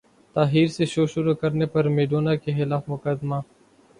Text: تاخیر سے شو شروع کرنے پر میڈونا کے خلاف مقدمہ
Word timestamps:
تاخیر 0.35 0.67
سے 0.67 0.85
شو 0.85 1.05
شروع 1.07 1.33
کرنے 1.41 1.65
پر 1.73 1.87
میڈونا 1.89 2.35
کے 2.35 2.51
خلاف 2.55 2.89
مقدمہ 2.89 3.39